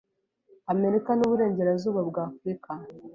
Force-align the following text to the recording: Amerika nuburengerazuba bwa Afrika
Amerika 0.73 1.09
nuburengerazuba 1.15 2.01
bwa 2.09 2.21
Afrika 2.29 2.71